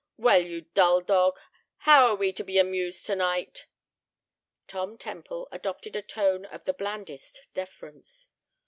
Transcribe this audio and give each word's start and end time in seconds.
"Well, 0.17 0.41
you 0.41 0.61
dull 0.61 1.01
dog, 1.01 1.37
how 1.85 2.07
are 2.07 2.15
we 2.15 2.33
to 2.33 2.43
be 2.43 2.57
amused 2.57 3.05
to 3.05 3.15
night?" 3.15 3.67
Tom 4.67 4.97
Temple 4.97 5.47
adopted 5.51 5.95
a 5.95 6.01
tone 6.01 6.43
of 6.45 6.63
the 6.65 6.73
blandest 6.73 7.45
deference. 7.53 8.27